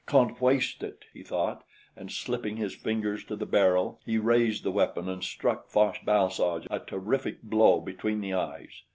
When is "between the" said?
7.79-8.33